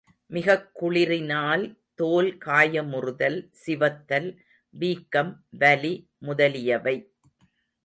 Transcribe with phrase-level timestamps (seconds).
[0.27, 1.75] மிகக் குளிரினால்
[1.95, 4.37] தோல் காயமுறுதல், சிவத்தல்,
[4.69, 6.09] வீக்கம், வலி
[6.17, 7.13] முதலியவை.